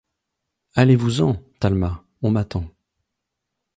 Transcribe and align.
Allez-vous-en, 0.73 1.35
Talma; 1.59 2.03
on 2.23 2.31
m'attend. 2.31 2.65